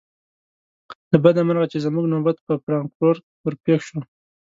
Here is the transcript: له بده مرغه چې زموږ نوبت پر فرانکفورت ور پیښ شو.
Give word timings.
له 1.11 1.17
بده 1.23 1.41
مرغه 1.47 1.67
چې 1.71 1.83
زموږ 1.85 2.05
نوبت 2.13 2.37
پر 2.45 2.55
فرانکفورت 2.63 3.21
ور 3.43 3.53
پیښ 3.65 3.79
شو. 3.89 3.99